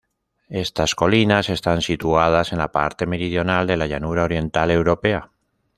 Estas 0.49 0.95
colinas 0.95 1.47
están 1.49 1.83
situadas 1.83 2.53
en 2.53 2.57
la 2.57 2.71
parte 2.71 3.05
meridional 3.05 3.67
de 3.67 3.77
la 3.77 3.85
Llanura 3.85 4.23
Oriental 4.23 4.71
Europea. 4.71 5.29